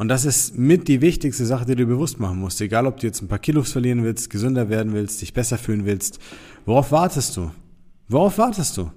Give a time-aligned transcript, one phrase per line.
[0.00, 2.58] Und das ist mit die wichtigste Sache, die du bewusst machen musst.
[2.62, 5.84] Egal, ob du jetzt ein paar Kilos verlieren willst, gesünder werden willst, dich besser fühlen
[5.84, 6.18] willst.
[6.64, 7.50] Worauf wartest du?
[8.08, 8.90] Worauf wartest du?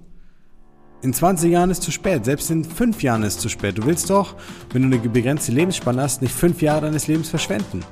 [1.02, 3.76] In 20 Jahren ist zu spät, selbst in 5 Jahren ist zu spät.
[3.76, 4.34] Du willst doch,
[4.72, 7.84] wenn du eine begrenzte Lebensspanne hast, nicht 5 Jahre deines Lebens verschwenden.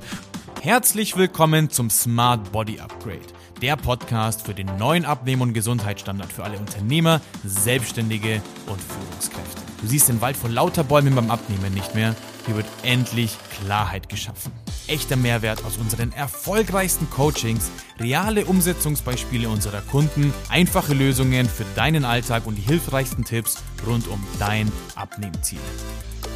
[0.63, 3.21] Herzlich willkommen zum Smart Body Upgrade,
[3.61, 9.61] der Podcast für den neuen Abnehmen- und Gesundheitsstandard für alle Unternehmer, Selbstständige und Führungskräfte.
[9.83, 12.17] Du siehst den Wald vor lauter Bäumen beim Abnehmen nicht mehr.
[12.47, 14.51] Hier wird endlich Klarheit geschaffen.
[14.89, 22.47] Echter Mehrwert aus unseren erfolgreichsten Coachings, reale Umsetzungsbeispiele unserer Kunden, einfache Lösungen für deinen Alltag
[22.47, 25.61] und die hilfreichsten Tipps rund um dein Abnehmziel.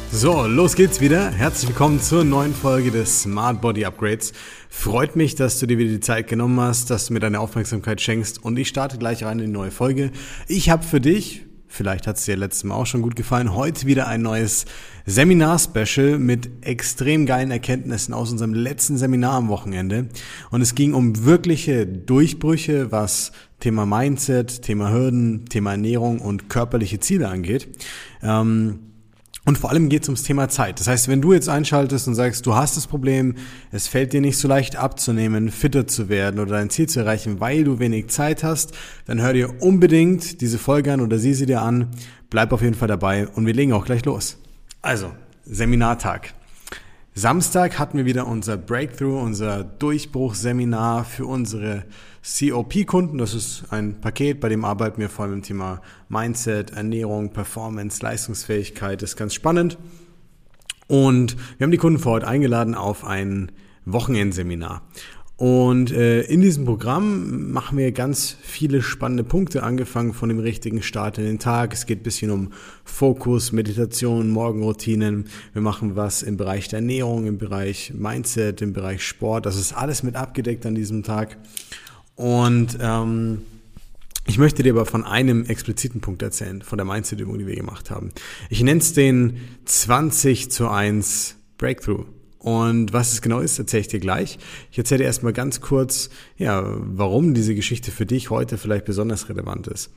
[0.09, 1.29] So, los geht's wieder.
[1.29, 4.31] Herzlich willkommen zur neuen Folge des Smart Body Upgrades.
[4.69, 7.99] Freut mich, dass du dir wieder die Zeit genommen hast, dass du mir deine Aufmerksamkeit
[7.99, 10.11] schenkst und ich starte gleich rein in die neue Folge.
[10.47, 13.53] Ich habe für dich Vielleicht hat es dir letztes Mal auch schon gut gefallen.
[13.53, 14.65] Heute wieder ein neues
[15.05, 20.07] Seminar-Special mit extrem geilen Erkenntnissen aus unserem letzten Seminar am Wochenende.
[20.49, 26.99] Und es ging um wirkliche Durchbrüche, was Thema Mindset, Thema Hürden, Thema Ernährung und körperliche
[26.99, 27.67] Ziele angeht.
[28.23, 28.86] Ähm,
[29.47, 30.81] und vor allem geht es ums Thema Zeit.
[30.81, 33.35] Das heißt, wenn du jetzt einschaltest und sagst, du hast das Problem,
[33.71, 37.39] es fällt dir nicht so leicht abzunehmen, fitter zu werden oder dein Ziel zu erreichen,
[37.39, 38.73] weil du wenig Zeit hast,
[39.05, 41.91] dann hör dir unbedingt diese Folge an oder sieh sie dir an.
[42.29, 44.37] Bleib auf jeden Fall dabei und wir legen auch gleich los.
[44.81, 45.11] Also,
[45.45, 46.33] Seminartag.
[47.17, 51.83] Samstag hatten wir wieder unser Breakthrough, unser Durchbruchseminar für unsere
[52.21, 53.17] COP-Kunden.
[53.17, 58.03] Das ist ein Paket, bei dem arbeiten wir vor allem im Thema Mindset, Ernährung, Performance,
[58.03, 59.01] Leistungsfähigkeit.
[59.01, 59.79] Das ist ganz spannend.
[60.85, 63.51] Und wir haben die Kunden vor Ort eingeladen auf ein
[63.85, 64.83] Wochenendseminar.
[65.37, 70.81] Und äh, in diesem Programm machen wir ganz viele spannende Punkte, angefangen von dem richtigen
[70.81, 71.73] Start in den Tag.
[71.73, 72.51] Es geht ein bisschen um
[72.83, 75.27] Fokus, Meditation, Morgenroutinen.
[75.53, 79.45] Wir machen was im Bereich der Ernährung, im Bereich Mindset, im Bereich Sport.
[79.45, 81.37] Das ist alles mit abgedeckt an diesem Tag.
[82.15, 83.43] Und ähm,
[84.25, 87.91] ich möchte dir aber von einem expliziten Punkt erzählen, von der Mindset-Übung, die wir gemacht
[87.91, 88.09] haben.
[88.49, 92.05] Ich nenne es den 20 zu 1 Breakthrough.
[92.47, 94.39] Und was es genau ist, erzähle ich dir gleich.
[94.71, 99.27] Ich erzähle dir erstmal ganz kurz, ja, warum diese Geschichte für dich heute vielleicht besonders
[99.27, 99.91] relevant ist.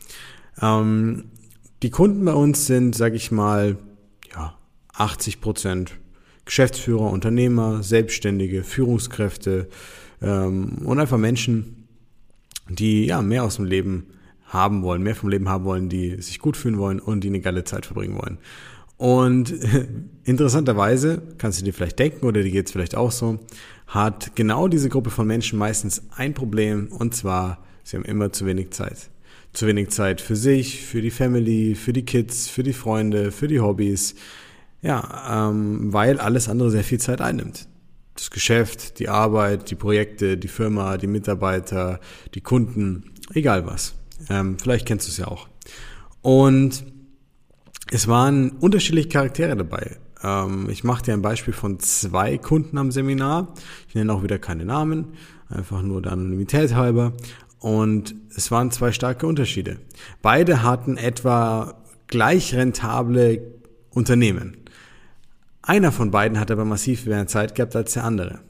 [0.61, 1.27] Ähm,
[1.85, 3.77] die Kunden bei uns sind, sage ich mal,
[4.35, 4.59] ja,
[4.95, 5.93] 80 Prozent
[6.45, 9.69] Geschäftsführer, Unternehmer, Selbstständige, Führungskräfte
[10.21, 11.87] ähm, und einfach Menschen,
[12.69, 14.09] die ja mehr aus dem Leben
[14.47, 17.39] haben wollen, mehr vom Leben haben wollen, die sich gut fühlen wollen und die eine
[17.39, 18.39] geile Zeit verbringen wollen.
[19.01, 19.55] Und
[20.25, 23.39] interessanterweise, kannst du dir vielleicht denken, oder dir geht's vielleicht auch so,
[23.87, 28.45] hat genau diese Gruppe von Menschen meistens ein Problem, und zwar, sie haben immer zu
[28.45, 29.09] wenig Zeit.
[29.55, 33.49] Zu wenig Zeit für sich, für die Family, für die Kids, für die Freunde, für
[33.49, 34.17] die Hobbys.
[34.83, 37.69] Ja, ähm, weil alles andere sehr viel Zeit einnimmt.
[38.17, 42.01] Das Geschäft, die Arbeit, die Projekte, die Firma, die Mitarbeiter,
[42.35, 43.95] die Kunden, egal was.
[44.29, 45.49] Ähm, vielleicht kennst du es ja auch.
[46.21, 46.85] Und
[47.91, 49.97] es waren unterschiedliche Charaktere dabei.
[50.23, 53.55] Ähm, ich mache dir ein Beispiel von zwei Kunden am Seminar.
[53.89, 55.09] Ich nenne auch wieder keine Namen,
[55.49, 57.13] einfach nur der Anonymität halber.
[57.59, 59.79] Und es waren zwei starke Unterschiede.
[60.23, 61.75] Beide hatten etwa
[62.07, 63.43] gleich rentable
[63.91, 64.57] Unternehmen.
[65.63, 68.41] Einer von beiden hat aber massiv mehr Zeit gehabt als der andere.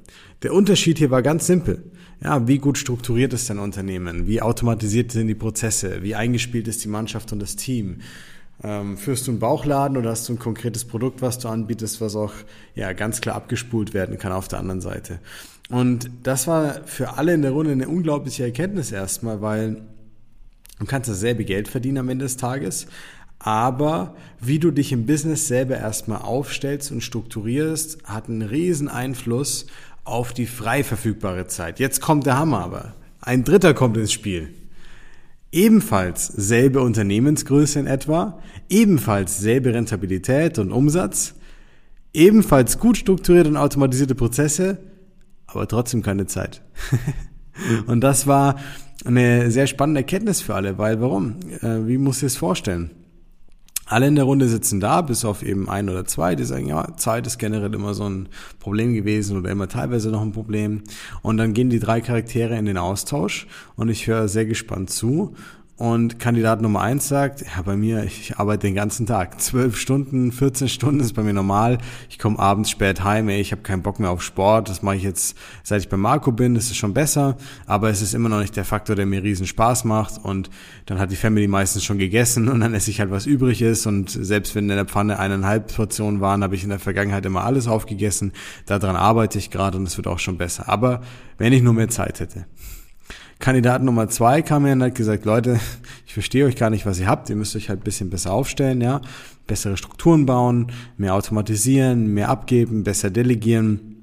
[0.42, 1.82] Der Unterschied hier war ganz simpel.
[2.22, 4.26] Ja, wie gut strukturiert ist dein Unternehmen?
[4.26, 6.02] Wie automatisiert sind die Prozesse?
[6.02, 7.98] Wie eingespielt ist die Mannschaft und das Team?
[8.62, 12.14] Ähm, führst du einen Bauchladen oder hast du ein konkretes Produkt, was du anbietest, was
[12.14, 12.32] auch
[12.74, 15.18] ja, ganz klar abgespult werden kann auf der anderen Seite?
[15.70, 19.82] Und das war für alle in der Runde eine unglaubliche Erkenntnis erstmal, weil
[20.78, 22.86] du kannst dasselbe Geld verdienen am Ende des Tages,
[23.38, 29.66] aber wie du dich im Business selber erstmal aufstellst und strukturierst, hat einen riesen Einfluss
[30.04, 31.78] auf die frei verfügbare Zeit.
[31.78, 32.94] Jetzt kommt der Hammer aber.
[33.22, 34.52] Ein Dritter kommt ins Spiel
[35.52, 38.38] ebenfalls selbe Unternehmensgröße in etwa,
[38.68, 41.34] ebenfalls selbe Rentabilität und Umsatz,
[42.12, 44.78] ebenfalls gut strukturierte und automatisierte Prozesse,
[45.46, 46.62] aber trotzdem keine Zeit.
[47.86, 48.56] und das war
[49.04, 51.36] eine sehr spannende Erkenntnis für alle, weil warum?
[51.62, 52.90] Äh, wie muss ich es vorstellen?
[53.90, 56.96] Alle in der Runde sitzen da, bis auf eben ein oder zwei, die sagen, ja,
[56.96, 58.28] Zeit ist generell immer so ein
[58.60, 60.82] Problem gewesen oder immer teilweise noch ein Problem.
[61.22, 65.34] Und dann gehen die drei Charaktere in den Austausch und ich höre sehr gespannt zu.
[65.80, 69.40] Und Kandidat Nummer eins sagt, ja, bei mir, ich arbeite den ganzen Tag.
[69.40, 71.78] Zwölf Stunden, 14 Stunden ist bei mir normal.
[72.10, 74.68] Ich komme abends spät heim, ey, ich habe keinen Bock mehr auf Sport.
[74.68, 77.38] Das mache ich jetzt, seit ich bei Marco bin, das ist schon besser.
[77.64, 80.22] Aber es ist immer noch nicht der Faktor, der mir riesen Spaß macht.
[80.22, 80.50] Und
[80.84, 83.86] dann hat die Family meistens schon gegessen und dann esse ich halt, was übrig ist.
[83.86, 87.44] Und selbst wenn in der Pfanne eineinhalb Portionen waren, habe ich in der Vergangenheit immer
[87.44, 88.32] alles aufgegessen.
[88.66, 90.68] Daran arbeite ich gerade und es wird auch schon besser.
[90.68, 91.00] Aber
[91.38, 92.44] wenn ich nur mehr Zeit hätte.
[93.40, 95.58] Kandidat Nummer zwei kam her und hat gesagt, Leute,
[96.06, 97.28] ich verstehe euch gar nicht, was ihr habt.
[97.30, 99.00] Ihr müsst euch halt bisschen besser aufstellen, ja.
[99.46, 103.96] Bessere Strukturen bauen, mehr automatisieren, mehr abgeben, besser delegieren.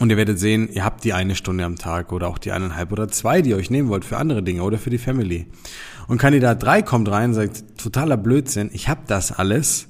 [0.00, 2.90] Und ihr werdet sehen, ihr habt die eine Stunde am Tag oder auch die eineinhalb
[2.90, 5.46] oder zwei, die ihr euch nehmen wollt für andere Dinge oder für die Family.
[6.08, 9.86] Und Kandidat drei kommt rein und sagt, totaler Blödsinn, ich habe das alles,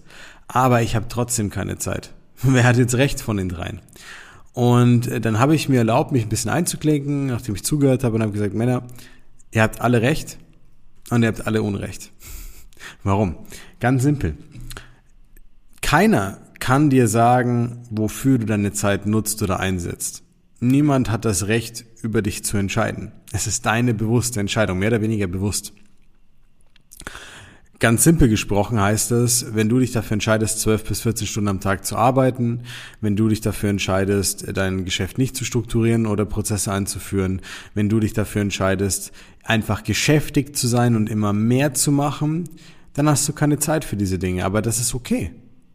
[0.46, 2.12] aber ich habe trotzdem keine Zeit.
[2.42, 3.80] Wer hat jetzt recht von den dreien?
[4.54, 8.14] Und äh, dann habe ich mir erlaubt, mich ein bisschen einzuklinken, nachdem ich zugehört habe
[8.14, 8.84] und habe gesagt, Männer,
[9.50, 10.38] ihr habt alle recht
[11.10, 12.12] und ihr habt alle Unrecht.
[13.02, 13.36] Warum?
[13.80, 14.36] Ganz simpel.
[15.82, 20.22] Keiner kann dir sagen, wofür du deine Zeit nutzt oder einsetzt.
[20.60, 23.12] Niemand hat das Recht, über dich zu entscheiden.
[23.32, 25.72] Es ist deine bewusste Entscheidung, mehr oder weniger bewusst.
[27.84, 31.60] Ganz simpel gesprochen heißt es, wenn du dich dafür entscheidest, 12 bis 14 Stunden am
[31.60, 32.60] Tag zu arbeiten,
[33.02, 37.42] wenn du dich dafür entscheidest, dein Geschäft nicht zu strukturieren oder Prozesse einzuführen,
[37.74, 42.48] wenn du dich dafür entscheidest, einfach geschäftig zu sein und immer mehr zu machen,
[42.94, 44.46] dann hast du keine Zeit für diese Dinge.
[44.46, 45.32] Aber das ist okay.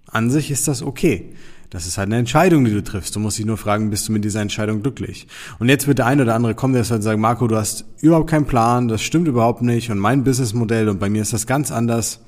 [0.08, 1.36] An sich ist das okay.
[1.70, 3.16] Das ist halt eine Entscheidung, die du triffst.
[3.16, 5.28] Du musst dich nur fragen, bist du mit dieser Entscheidung glücklich?
[5.60, 8.30] Und jetzt wird der eine oder andere kommen, der halt sagen, Marco, du hast überhaupt
[8.30, 11.72] keinen Plan, das stimmt überhaupt nicht und mein Businessmodell und bei mir ist das ganz
[11.72, 12.22] anders.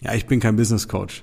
[0.00, 1.22] Ja, ich bin kein Business Coach.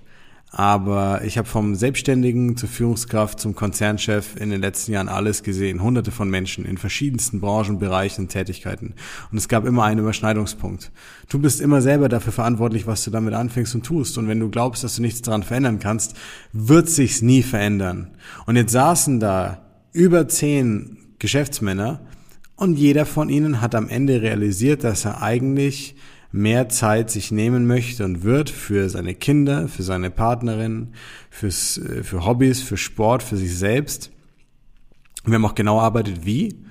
[0.55, 5.81] Aber ich habe vom Selbstständigen zur Führungskraft zum Konzernchef in den letzten Jahren alles gesehen.
[5.81, 8.94] Hunderte von Menschen in verschiedensten Branchen, Bereichen, Tätigkeiten.
[9.31, 10.91] Und es gab immer einen Überschneidungspunkt.
[11.27, 14.19] Du bist immer selber dafür verantwortlich, was du damit anfängst und tust.
[14.19, 16.15] Und wenn du glaubst, dass du nichts daran verändern kannst,
[16.51, 18.11] wird sich's nie verändern.
[18.45, 22.01] Und jetzt saßen da über zehn Geschäftsmänner
[22.55, 25.95] und jeder von ihnen hat am Ende realisiert, dass er eigentlich
[26.33, 30.89] mehr Zeit sich nehmen möchte und wird für seine Kinder, für seine Partnerin,
[31.30, 34.12] fürs, äh, für Hobbys, für Sport, für sich selbst.
[35.24, 36.65] Wir haben auch genau erarbeitet, wie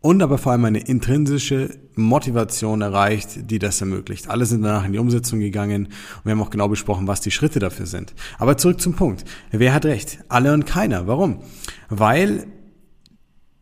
[0.00, 4.28] und aber vor allem eine intrinsische Motivation erreicht, die das ermöglicht.
[4.28, 7.30] Alle sind danach in die Umsetzung gegangen und wir haben auch genau besprochen, was die
[7.30, 8.14] Schritte dafür sind.
[8.38, 9.24] Aber zurück zum Punkt.
[9.52, 10.18] Wer hat recht?
[10.28, 11.06] Alle und keiner.
[11.06, 11.42] Warum?
[11.90, 12.46] Weil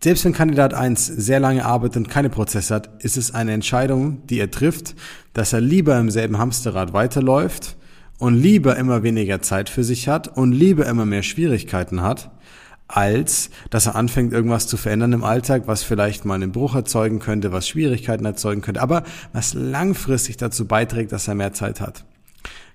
[0.00, 4.24] selbst wenn Kandidat 1 sehr lange arbeitet und keine Prozesse hat, ist es eine Entscheidung,
[4.28, 4.94] die er trifft,
[5.32, 7.76] dass er lieber im selben Hamsterrad weiterläuft
[8.18, 12.30] und lieber immer weniger Zeit für sich hat und lieber immer mehr Schwierigkeiten hat,
[12.86, 17.18] als dass er anfängt, irgendwas zu verändern im Alltag, was vielleicht mal einen Bruch erzeugen
[17.18, 19.02] könnte, was Schwierigkeiten erzeugen könnte, aber
[19.32, 22.04] was langfristig dazu beiträgt, dass er mehr Zeit hat.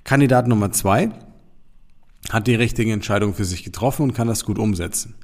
[0.03, 1.11] Kandidat Nummer zwei
[2.29, 5.15] hat die richtige Entscheidung für sich getroffen und kann das gut umsetzen.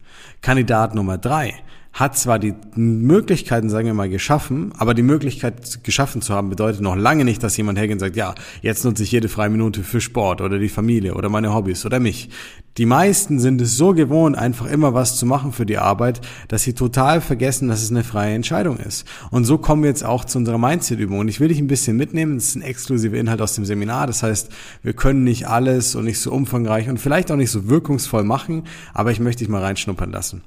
[0.42, 1.56] Kandidat Nummer drei
[1.92, 6.82] hat zwar die Möglichkeiten, sagen wir mal, geschaffen, aber die Möglichkeit geschaffen zu haben, bedeutet
[6.82, 9.84] noch lange nicht, dass jemand hergeht und sagt, ja, jetzt nutze ich jede freie Minute
[9.84, 12.30] für Sport oder die Familie oder meine Hobbys oder mich.
[12.78, 16.64] Die meisten sind es so gewohnt, einfach immer was zu machen für die Arbeit, dass
[16.64, 19.06] sie total vergessen, dass es eine freie Entscheidung ist.
[19.32, 21.20] Und so kommen wir jetzt auch zu unserer Mindset-Übung.
[21.20, 22.36] Und ich will dich ein bisschen mitnehmen.
[22.36, 24.08] Das ist ein exklusiver Inhalt aus dem Seminar.
[24.08, 24.50] Das heißt,
[24.82, 28.64] wir können nicht alles und nicht so umfangreich und vielleicht auch nicht so wirkungsvoll machen,
[28.94, 30.44] aber ich möchte dich mal reinschnuppern lassen.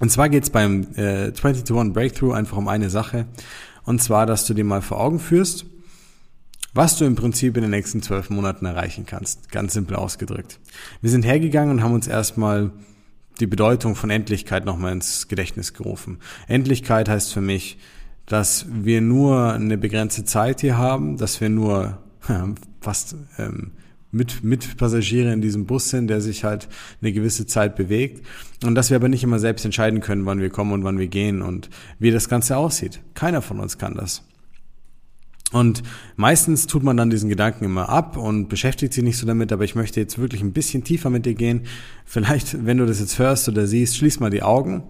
[0.00, 3.26] Und zwar geht es beim äh, 20 to 1 Breakthrough einfach um eine Sache.
[3.84, 5.66] Und zwar, dass du dir mal vor Augen führst,
[6.74, 9.50] was du im Prinzip in den nächsten zwölf Monaten erreichen kannst.
[9.50, 10.58] Ganz simpel ausgedrückt.
[11.00, 12.70] Wir sind hergegangen und haben uns erstmal
[13.40, 16.18] die Bedeutung von Endlichkeit nochmal ins Gedächtnis gerufen.
[16.46, 17.78] Endlichkeit heißt für mich,
[18.26, 21.98] dass wir nur eine begrenzte Zeit hier haben, dass wir nur
[22.80, 23.72] fast ähm,
[24.12, 26.68] mit, mit Passagiere in diesem Bus sind, der sich halt
[27.00, 28.26] eine gewisse Zeit bewegt.
[28.64, 31.08] Und dass wir aber nicht immer selbst entscheiden können, wann wir kommen und wann wir
[31.08, 33.00] gehen und wie das Ganze aussieht.
[33.14, 34.22] Keiner von uns kann das.
[35.52, 35.82] Und
[36.16, 39.64] meistens tut man dann diesen Gedanken immer ab und beschäftigt sich nicht so damit, aber
[39.64, 41.62] ich möchte jetzt wirklich ein bisschen tiefer mit dir gehen.
[42.04, 44.84] Vielleicht, wenn du das jetzt hörst oder siehst, schließ mal die Augen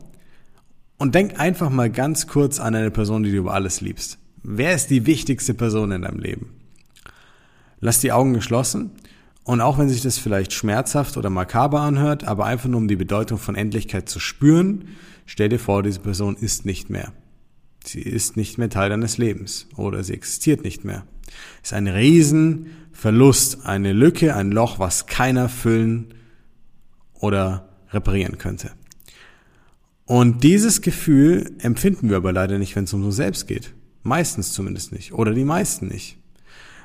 [0.99, 4.19] und denk einfach mal ganz kurz an eine Person, die du über alles liebst.
[4.43, 6.51] Wer ist die wichtigste Person in deinem Leben?
[7.81, 8.91] Lass die Augen geschlossen
[9.45, 12.97] und auch wenn sich das vielleicht schmerzhaft oder makaber anhört, aber einfach nur um die
[12.97, 14.89] Bedeutung von Endlichkeit zu spüren,
[15.27, 17.13] stell dir vor, diese Person ist nicht mehr.
[17.85, 21.05] Sie ist nicht mehr Teil deines Lebens oder sie existiert nicht mehr.
[21.63, 26.15] ist ein Riesenverlust, eine Lücke, ein Loch, was keiner füllen
[27.15, 28.73] oder reparieren könnte.
[30.05, 33.73] Und dieses Gefühl empfinden wir aber leider nicht, wenn es um uns selbst geht.
[34.03, 35.13] Meistens zumindest nicht.
[35.13, 36.20] Oder die meisten nicht.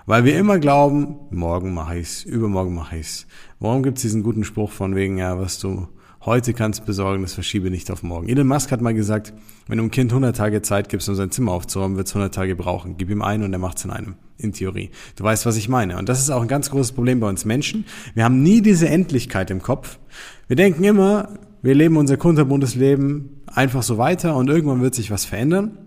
[0.05, 3.25] Weil wir immer glauben, morgen mache ich's, übermorgen mache ich's.
[3.59, 5.87] Warum gibt's diesen guten Spruch von wegen, ja, was du
[6.25, 8.27] heute kannst besorgen, das verschiebe nicht auf morgen.
[8.27, 9.33] Elon Musk hat mal gesagt,
[9.67, 12.33] wenn du einem Kind 100 Tage Zeit gibst, um sein Zimmer aufzuräumen, wird es 100
[12.33, 12.97] Tage brauchen.
[12.97, 14.15] Gib ihm einen und er macht's in einem.
[14.37, 14.89] In Theorie.
[15.15, 15.97] Du weißt, was ich meine.
[15.97, 17.85] Und das ist auch ein ganz großes Problem bei uns Menschen.
[18.15, 19.97] Wir haben nie diese Endlichkeit im Kopf.
[20.47, 21.29] Wir denken immer,
[21.61, 25.77] wir leben unser kunterbuntes Leben einfach so weiter und irgendwann wird sich was verändern.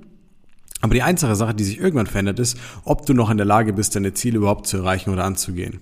[0.80, 3.72] Aber die einzige Sache, die sich irgendwann verändert, ist, ob du noch in der Lage
[3.72, 5.80] bist, deine Ziele überhaupt zu erreichen oder anzugehen.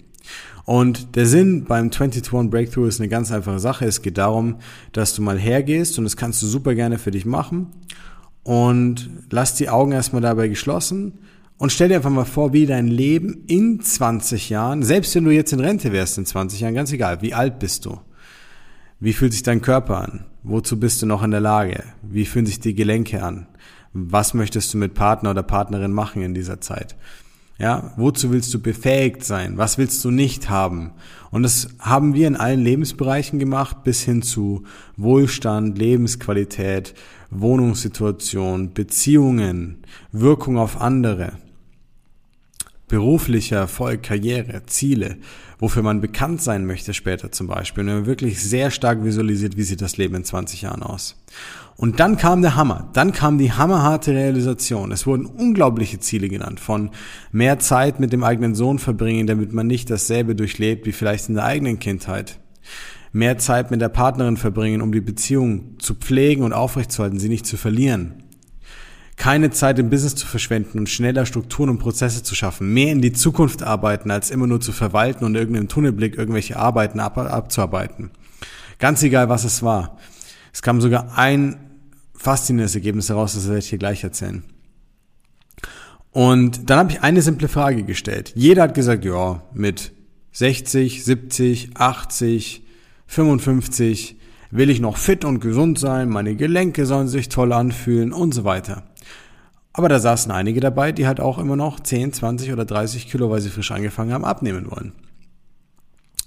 [0.64, 3.84] Und der Sinn beim 22 Breakthrough ist eine ganz einfache Sache.
[3.84, 4.56] Es geht darum,
[4.92, 7.68] dass du mal hergehst und das kannst du super gerne für dich machen
[8.42, 11.18] und lass die Augen erstmal dabei geschlossen
[11.58, 15.30] und stell dir einfach mal vor, wie dein Leben in 20 Jahren, selbst wenn du
[15.30, 18.00] jetzt in Rente wärst in 20 Jahren, ganz egal, wie alt bist du?
[18.98, 20.24] Wie fühlt sich dein Körper an?
[20.42, 21.84] Wozu bist du noch in der Lage?
[22.02, 23.46] Wie fühlen sich die Gelenke an?
[23.98, 26.96] Was möchtest du mit Partner oder Partnerin machen in dieser Zeit?
[27.58, 29.56] Ja, wozu willst du befähigt sein?
[29.56, 30.92] Was willst du nicht haben?
[31.30, 34.64] Und das haben wir in allen Lebensbereichen gemacht, bis hin zu
[34.98, 36.92] Wohlstand, Lebensqualität,
[37.30, 39.78] Wohnungssituation, Beziehungen,
[40.12, 41.32] Wirkung auf andere,
[42.88, 45.16] beruflicher Erfolg, Karriere, Ziele,
[45.58, 47.82] wofür man bekannt sein möchte später zum Beispiel.
[47.82, 51.16] Und wenn man wirklich sehr stark visualisiert, wie sieht das Leben in 20 Jahren aus.
[51.76, 52.88] Und dann kam der Hammer.
[52.94, 54.92] Dann kam die hammerharte Realisation.
[54.92, 56.90] Es wurden unglaubliche Ziele genannt von
[57.32, 61.34] mehr Zeit mit dem eigenen Sohn verbringen, damit man nicht dasselbe durchlebt wie vielleicht in
[61.34, 62.38] der eigenen Kindheit.
[63.12, 67.46] Mehr Zeit mit der Partnerin verbringen, um die Beziehung zu pflegen und aufrechtzuerhalten, sie nicht
[67.46, 68.22] zu verlieren.
[69.16, 72.72] Keine Zeit im Business zu verschwenden und schneller Strukturen und Prozesse zu schaffen.
[72.72, 77.00] Mehr in die Zukunft arbeiten, als immer nur zu verwalten und irgendeinem Tunnelblick irgendwelche Arbeiten
[77.00, 78.10] ab abzuarbeiten.
[78.78, 79.98] Ganz egal, was es war.
[80.52, 81.56] Es kam sogar ein
[82.14, 84.42] faszinierendes Ergebnis heraus, das werde ich hier gleich erzählen.
[86.12, 88.32] Und dann habe ich eine simple Frage gestellt.
[88.34, 89.92] Jeder hat gesagt, ja, mit
[90.32, 92.62] 60, 70, 80,
[93.06, 94.16] 55
[94.50, 98.44] will ich noch fit und gesund sein, meine Gelenke sollen sich toll anfühlen und so
[98.44, 98.84] weiter.
[99.76, 103.28] Aber da saßen einige dabei, die halt auch immer noch 10, 20 oder 30 Kilo,
[103.28, 104.92] weil sie frisch angefangen haben, abnehmen wollen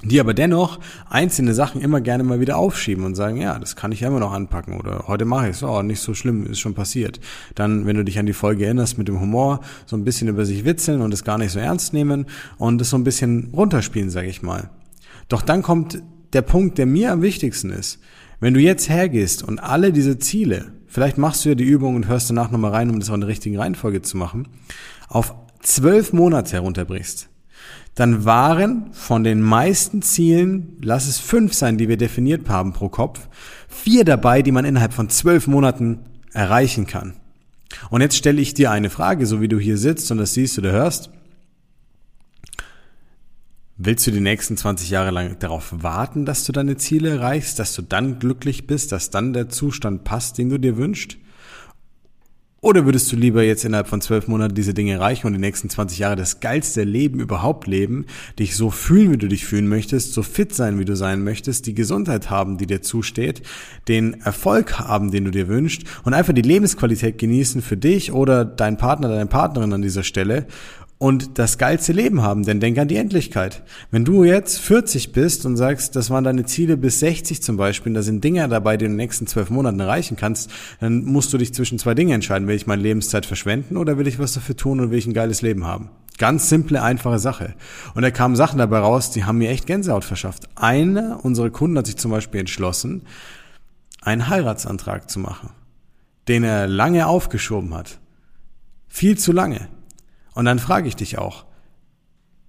[0.02, 0.80] die aber dennoch
[1.10, 4.22] einzelne Sachen immer gerne mal wieder aufschieben und sagen, ja, das kann ich ja immer
[4.22, 7.20] noch anpacken oder heute mache ich es, oh, nicht so schlimm, ist schon passiert.
[7.56, 10.46] Dann, wenn du dich an die Folge erinnerst, mit dem Humor so ein bisschen über
[10.46, 12.28] sich witzeln und es gar nicht so ernst nehmen
[12.58, 14.70] und es so ein bisschen runterspielen, sage ich mal.
[15.28, 16.02] Doch dann kommt
[16.32, 18.00] der Punkt, der mir am wichtigsten ist.
[18.40, 22.08] Wenn du jetzt hergehst und alle diese Ziele, vielleicht machst du ja die Übung und
[22.08, 24.48] hörst danach nochmal rein, um das auch in der richtigen Reihenfolge zu machen,
[25.08, 27.30] auf zwölf Monate herunterbrichst,
[27.96, 32.90] dann waren von den meisten Zielen, lass es fünf sein, die wir definiert haben pro
[32.90, 33.28] Kopf,
[33.68, 36.00] vier dabei, die man innerhalb von zwölf Monaten
[36.34, 37.14] erreichen kann.
[37.90, 40.58] Und jetzt stelle ich dir eine Frage, so wie du hier sitzt und das siehst
[40.58, 41.12] oder hörst.
[43.82, 47.74] Willst du die nächsten 20 Jahre lang darauf warten, dass du deine Ziele erreichst, dass
[47.74, 51.16] du dann glücklich bist, dass dann der Zustand passt, den du dir wünschst?
[52.60, 55.70] Oder würdest du lieber jetzt innerhalb von zwölf Monaten diese Dinge erreichen und die nächsten
[55.70, 58.06] 20 Jahre das geilste Leben überhaupt leben,
[58.38, 61.66] dich so fühlen, wie du dich fühlen möchtest, so fit sein, wie du sein möchtest,
[61.66, 63.44] die Gesundheit haben, die dir zusteht,
[63.88, 68.44] den Erfolg haben, den du dir wünschst und einfach die Lebensqualität genießen für dich oder
[68.44, 70.48] deinen Partner, deine Partnerin an dieser Stelle
[71.00, 73.64] und das geilste Leben haben, denn denk an die Endlichkeit.
[73.90, 77.94] Wenn du jetzt 40 bist und sagst, das waren deine Ziele bis 60 zum Beispiel,
[77.94, 80.52] da sind Dinge dabei, die du in den nächsten zwölf Monaten erreichen kannst,
[80.82, 82.50] dann musst du dich zwischen zwei Dingen entscheiden.
[82.50, 85.14] Will ich meine Lebenszeit verschwenden oder will ich was dafür tun und will ich ein
[85.14, 85.90] geiles Leben haben?
[86.18, 87.56] Ganz simple, einfache Sache.
[87.96, 90.50] Und da kamen Sachen dabei raus, die haben mir echt Gänsehaut verschafft.
[90.56, 93.04] Einer unserer Kunden hat sich zum Beispiel entschlossen,
[94.02, 95.52] einen Heiratsantrag zu machen,
[96.28, 98.00] den er lange aufgeschoben hat.
[98.90, 99.70] Viel zu lange.
[100.34, 101.46] Und dann frage ich dich auch,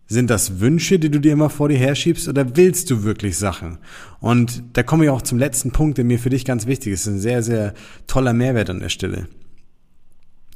[0.07, 3.79] sind das Wünsche, die du dir immer vor dir herschiebst oder willst du wirklich Sachen?
[4.19, 7.07] Und da komme ich auch zum letzten Punkt, der mir für dich ganz wichtig ist.
[7.07, 7.75] Ein sehr, sehr
[8.09, 9.29] toller Mehrwert an der Stelle.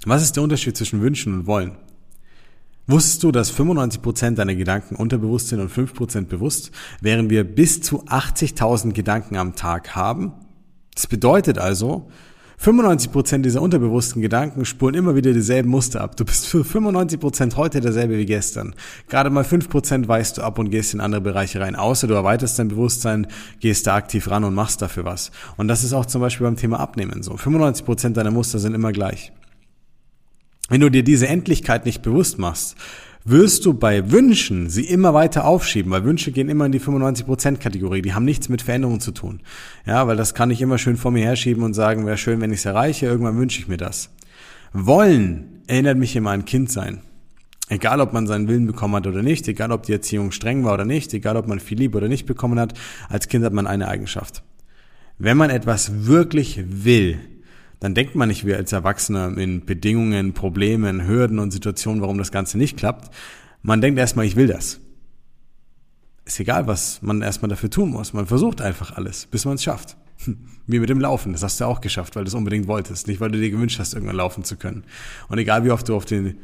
[0.05, 1.77] Was ist der Unterschied zwischen Wünschen und Wollen?
[2.89, 8.05] Wusstest du, dass 95% deiner Gedanken unterbewusst sind und 5% bewusst, während wir bis zu
[8.07, 10.33] 80.000 Gedanken am Tag haben?
[10.95, 12.11] Das bedeutet also,
[12.65, 16.17] 95% dieser unterbewussten Gedanken spulen immer wieder dieselben Muster ab.
[16.17, 18.75] Du bist für 95% heute derselbe wie gestern.
[19.11, 21.77] Gerade mal 5% weißt du ab und gehst in andere Bereiche rein.
[21.77, 23.27] Außer du erweiterst dein Bewusstsein,
[23.61, 25.31] gehst da aktiv ran und machst dafür was.
[25.59, 27.35] Und das ist auch zum Beispiel beim Thema Abnehmen so.
[27.35, 29.31] 95% deiner Muster sind immer gleich.
[30.71, 32.77] Wenn du dir diese Endlichkeit nicht bewusst machst,
[33.25, 38.03] wirst du bei Wünschen sie immer weiter aufschieben, weil Wünsche gehen immer in die 95%-Kategorie.
[38.03, 39.41] Die haben nichts mit Veränderungen zu tun.
[39.87, 42.53] Ja, weil das kann ich immer schön vor mir herschieben und sagen, wäre schön, wenn
[42.53, 44.11] ich es erreiche, irgendwann wünsche ich mir das.
[44.73, 47.01] Wollen erinnert mich immer an Kindsein.
[47.69, 50.75] Egal, ob man seinen Willen bekommen hat oder nicht, egal, ob die Erziehung streng war
[50.75, 52.75] oder nicht, egal, ob man viel Liebe oder nicht bekommen hat,
[53.09, 54.43] als Kind hat man eine Eigenschaft.
[55.17, 57.21] Wenn man etwas wirklich will,
[57.85, 62.33] dann denkt man nicht wie als Erwachsener in Bedingungen, Problemen, Hürden und Situationen, warum das
[62.33, 63.15] Ganze nicht klappt.
[63.61, 64.81] Man denkt erstmal, ich will das.
[66.25, 68.15] Ist egal, was man erstmal dafür tun muss.
[68.15, 69.99] Man versucht einfach alles, bis man es schafft.
[70.67, 71.33] Wie mit dem Laufen.
[71.33, 73.07] Das hast du auch geschafft, weil du es unbedingt wolltest.
[73.07, 74.85] Nicht, weil du dir gewünscht hast, irgendwann laufen zu können.
[75.29, 76.39] Und egal, wie oft du auf den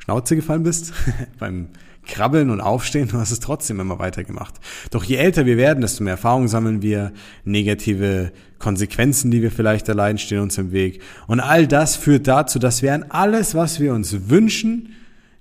[0.00, 0.92] Schnauze gefallen bist,
[1.38, 1.68] beim
[2.06, 4.54] Krabbeln und Aufstehen, du hast es trotzdem immer weitergemacht.
[4.90, 7.12] Doch je älter wir werden, desto mehr Erfahrung sammeln wir,
[7.44, 11.00] negative Konsequenzen, die wir vielleicht erleiden, stehen uns im Weg.
[11.26, 14.94] Und all das führt dazu, dass wir an alles, was wir uns wünschen,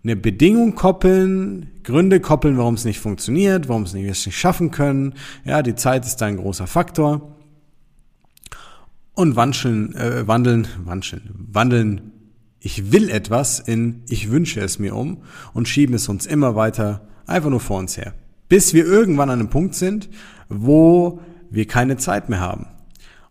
[0.04, 5.13] eine Bedingung koppeln, Gründe koppeln, warum es nicht funktioniert, warum es nicht, nicht schaffen können.
[5.44, 7.36] Ja, die Zeit ist da ein großer Faktor.
[9.13, 12.12] Und wandeln, äh, wandeln, wandeln, wandeln
[12.60, 15.24] ich will etwas in ich wünsche es mir um
[15.54, 18.13] und schieben es uns immer weiter einfach nur vor uns her.
[18.50, 20.10] Bis wir irgendwann an einem Punkt sind,
[20.50, 22.68] wo wir keine Zeit mehr haben.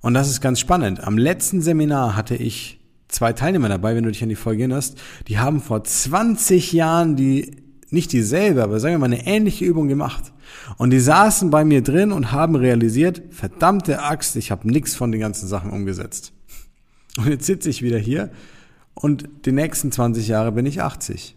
[0.01, 1.03] Und das ist ganz spannend.
[1.03, 4.99] Am letzten Seminar hatte ich zwei Teilnehmer dabei, wenn du dich an die Folge erinnerst,
[5.27, 7.57] die haben vor 20 Jahren die,
[7.91, 10.33] nicht dieselbe, aber sagen wir mal eine ähnliche Übung gemacht.
[10.77, 15.11] Und die saßen bei mir drin und haben realisiert, verdammte Axt, ich habe nichts von
[15.11, 16.33] den ganzen Sachen umgesetzt.
[17.17, 18.31] Und jetzt sitze ich wieder hier
[19.01, 21.37] und die nächsten 20 Jahre bin ich 80.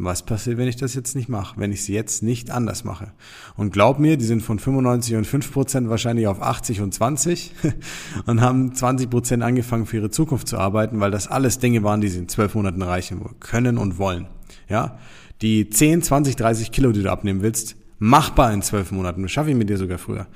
[0.00, 3.12] Was passiert, wenn ich das jetzt nicht mache, wenn ich es jetzt nicht anders mache?
[3.56, 7.52] Und glaub mir, die sind von 95 und 5 Prozent wahrscheinlich auf 80 und 20
[8.26, 12.00] und haben 20 Prozent angefangen für ihre Zukunft zu arbeiten, weil das alles Dinge waren,
[12.00, 14.28] die sie in 12 Monaten erreichen können und wollen.
[14.68, 14.98] Ja,
[15.42, 19.22] die 10, 20, 30 Kilo, die du abnehmen willst, machbar in 12 Monaten.
[19.22, 20.28] Das schaffe ich mit dir sogar früher.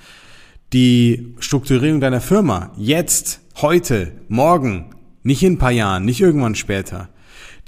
[0.72, 4.90] Die Strukturierung deiner Firma, jetzt, heute, morgen,
[5.22, 7.08] nicht in ein paar Jahren, nicht irgendwann später.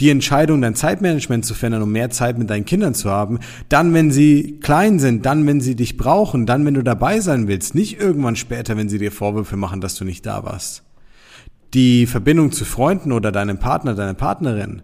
[0.00, 3.94] Die Entscheidung, dein Zeitmanagement zu verändern, um mehr Zeit mit deinen Kindern zu haben, dann,
[3.94, 7.76] wenn sie klein sind, dann, wenn sie dich brauchen, dann, wenn du dabei sein willst,
[7.76, 10.82] nicht irgendwann später, wenn sie dir Vorwürfe machen, dass du nicht da warst.
[11.74, 14.82] Die Verbindung zu Freunden oder deinem Partner, deiner Partnerin,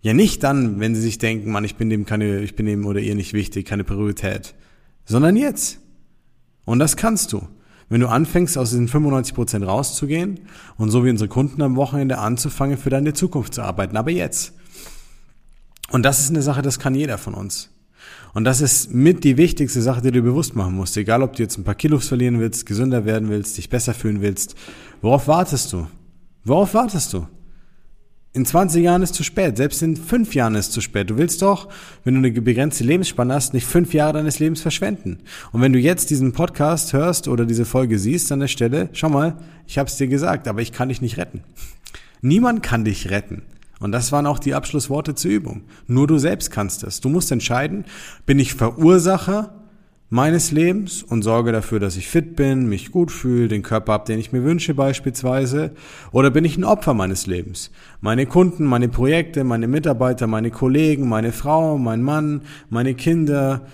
[0.00, 2.86] ja nicht dann, wenn sie sich denken, Mann, ich bin dem keine, ich bin dem
[2.86, 4.54] oder ihr nicht wichtig, keine Priorität,
[5.04, 5.80] sondern jetzt.
[6.64, 7.46] Und das kannst du.
[7.90, 10.40] Wenn du anfängst, aus diesen 95 Prozent rauszugehen
[10.78, 14.54] und so wie unsere Kunden am Wochenende anzufangen, für deine Zukunft zu arbeiten, aber jetzt.
[15.90, 17.70] Und das ist eine Sache, das kann jeder von uns.
[18.32, 20.96] Und das ist mit die wichtigste Sache, die du bewusst machen musst.
[20.96, 24.22] Egal, ob du jetzt ein paar Kilos verlieren willst, gesünder werden willst, dich besser fühlen
[24.22, 24.54] willst.
[25.02, 25.88] Worauf wartest du?
[26.44, 27.26] Worauf wartest du?
[28.32, 31.10] In 20 Jahren ist zu spät, selbst in 5 Jahren ist zu spät.
[31.10, 31.68] Du willst doch,
[32.04, 35.18] wenn du eine begrenzte Lebensspanne hast, nicht 5 Jahre deines Lebens verschwenden.
[35.50, 39.08] Und wenn du jetzt diesen Podcast hörst oder diese Folge siehst an der Stelle, schau
[39.08, 41.42] mal, ich habe es dir gesagt, aber ich kann dich nicht retten.
[42.20, 43.42] Niemand kann dich retten.
[43.80, 45.62] Und das waren auch die Abschlussworte zur Übung.
[45.88, 47.00] Nur du selbst kannst es.
[47.00, 47.84] Du musst entscheiden,
[48.26, 49.59] bin ich Verursacher
[50.10, 54.04] meines Lebens und sorge dafür, dass ich fit bin, mich gut fühle, den Körper habe,
[54.06, 55.70] den ich mir wünsche beispielsweise?
[56.10, 57.70] Oder bin ich ein Opfer meines Lebens?
[58.00, 63.66] Meine Kunden, meine Projekte, meine Mitarbeiter, meine Kollegen, meine Frau, mein Mann, meine Kinder,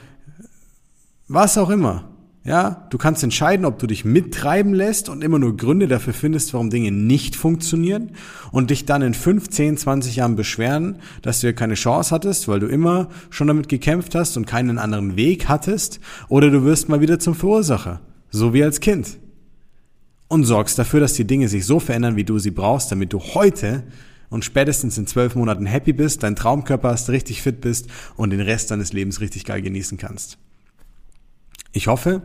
[1.27, 2.16] was auch immer.
[2.47, 6.55] Ja, du kannst entscheiden, ob du dich mittreiben lässt und immer nur Gründe dafür findest,
[6.55, 8.13] warum Dinge nicht funktionieren
[8.53, 12.61] und dich dann in 15, 20 Jahren beschweren, dass du ja keine Chance hattest, weil
[12.61, 17.01] du immer schon damit gekämpft hast und keinen anderen Weg hattest, oder du wirst mal
[17.01, 19.19] wieder zum Verursacher, so wie als Kind.
[20.29, 23.19] Und sorgst dafür, dass die Dinge sich so verändern, wie du sie brauchst, damit du
[23.19, 23.83] heute
[24.31, 28.41] und spätestens in zwölf Monaten happy bist, dein Traumkörper hast, richtig fit bist und den
[28.41, 30.39] Rest deines Lebens richtig geil genießen kannst.
[31.73, 32.23] Ich hoffe,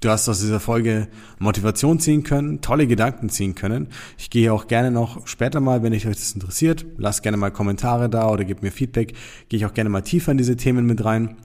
[0.00, 3.88] du hast aus dieser Folge Motivation ziehen können, tolle Gedanken ziehen können.
[4.18, 8.08] Ich gehe auch gerne noch später mal, wenn euch das interessiert, lasst gerne mal Kommentare
[8.08, 9.14] da oder gebt mir Feedback,
[9.48, 11.36] gehe ich auch gerne mal tiefer in diese Themen mit rein.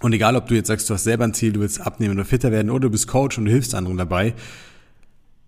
[0.00, 2.24] Und egal, ob du jetzt sagst, du hast selber ein Ziel, du willst abnehmen oder
[2.24, 4.34] fitter werden oder du bist Coach und du hilfst anderen dabei,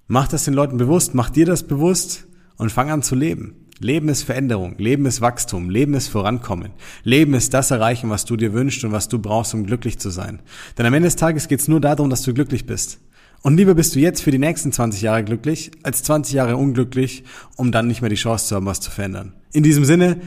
[0.08, 3.61] mach das den Leuten bewusst, mach dir das bewusst und fang an zu leben.
[3.82, 6.72] Leben ist Veränderung, Leben ist Wachstum, Leben ist Vorankommen.
[7.02, 10.10] Leben ist das Erreichen, was du dir wünschst und was du brauchst, um glücklich zu
[10.10, 10.40] sein.
[10.78, 13.00] Denn am Ende des Tages geht es nur darum, dass du glücklich bist.
[13.42, 17.24] Und lieber bist du jetzt für die nächsten 20 Jahre glücklich, als 20 Jahre unglücklich,
[17.56, 19.32] um dann nicht mehr die Chance zu haben, was zu verändern.
[19.52, 20.20] In diesem Sinne,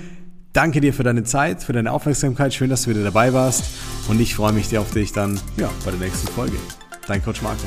[0.52, 2.54] danke dir für deine Zeit, für deine Aufmerksamkeit.
[2.54, 3.64] Schön, dass du wieder dabei warst.
[4.10, 6.58] Und ich freue mich dir auf dich dann, ja, bei der nächsten Folge.
[7.08, 7.64] Dein Coach Marco.